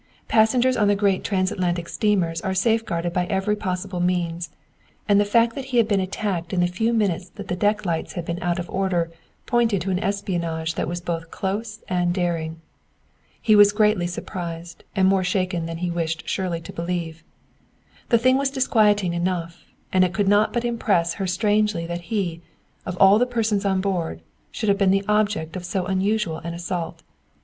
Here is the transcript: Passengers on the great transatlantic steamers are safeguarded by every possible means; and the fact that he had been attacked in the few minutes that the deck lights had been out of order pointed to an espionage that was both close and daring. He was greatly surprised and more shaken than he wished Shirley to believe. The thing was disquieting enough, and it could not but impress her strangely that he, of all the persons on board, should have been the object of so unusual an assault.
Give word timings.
Passengers 0.27 0.77
on 0.77 0.87
the 0.87 0.95
great 0.95 1.23
transatlantic 1.23 1.87
steamers 1.87 2.41
are 2.41 2.55
safeguarded 2.55 3.13
by 3.13 3.27
every 3.27 3.55
possible 3.55 3.99
means; 3.99 4.49
and 5.07 5.21
the 5.21 5.25
fact 5.25 5.53
that 5.53 5.65
he 5.65 5.77
had 5.77 5.87
been 5.87 5.99
attacked 5.99 6.53
in 6.53 6.59
the 6.59 6.65
few 6.65 6.91
minutes 6.91 7.29
that 7.35 7.49
the 7.49 7.55
deck 7.55 7.85
lights 7.85 8.13
had 8.13 8.25
been 8.25 8.41
out 8.41 8.57
of 8.57 8.67
order 8.71 9.11
pointed 9.45 9.79
to 9.81 9.91
an 9.91 9.99
espionage 10.03 10.73
that 10.73 10.87
was 10.87 11.01
both 11.01 11.29
close 11.29 11.83
and 11.87 12.15
daring. 12.15 12.59
He 13.39 13.55
was 13.55 13.71
greatly 13.73 14.07
surprised 14.07 14.83
and 14.95 15.07
more 15.07 15.23
shaken 15.23 15.67
than 15.67 15.77
he 15.77 15.91
wished 15.91 16.27
Shirley 16.27 16.61
to 16.61 16.73
believe. 16.73 17.23
The 18.09 18.17
thing 18.17 18.37
was 18.39 18.49
disquieting 18.49 19.13
enough, 19.13 19.65
and 19.93 20.03
it 20.03 20.13
could 20.15 20.27
not 20.27 20.51
but 20.51 20.65
impress 20.65 21.13
her 21.13 21.27
strangely 21.27 21.85
that 21.85 22.01
he, 22.09 22.41
of 22.87 22.97
all 22.97 23.19
the 23.19 23.27
persons 23.27 23.65
on 23.65 23.81
board, 23.81 24.21
should 24.49 24.67
have 24.67 24.79
been 24.79 24.89
the 24.89 25.05
object 25.07 25.55
of 25.55 25.63
so 25.63 25.85
unusual 25.85 26.37
an 26.39 26.55
assault. 26.55 27.03